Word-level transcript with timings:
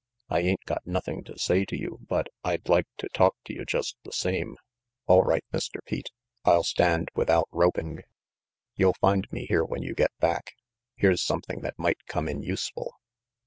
I 0.29 0.39
ain't 0.39 0.65
got 0.65 0.87
nothing 0.87 1.23
to 1.25 1.37
say 1.37 1.63
to 1.65 1.77
you 1.77 1.99
but 2.09 2.25
I'd 2.43 2.67
like 2.67 2.87
to 2.97 3.09
talk 3.13 3.35
to 3.45 3.53
you 3.53 3.65
just 3.65 3.97
the 4.03 4.11
same." 4.11 4.57
"All 5.05 5.21
right, 5.21 5.43
Mr. 5.53 5.75
Pete. 5.85 6.09
I'll 6.43 6.63
stand 6.63 7.09
without 7.13 7.47
roping. 7.51 8.01
You'll 8.75 8.95
find 8.99 9.31
me 9.31 9.45
here 9.45 9.63
when 9.63 9.83
you 9.83 9.93
get 9.93 10.09
back. 10.19 10.55
Here's 10.95 11.21
something 11.21 11.61
that 11.61 11.77
might 11.77 12.07
come 12.07 12.27
in 12.27 12.41
useful." 12.41 12.95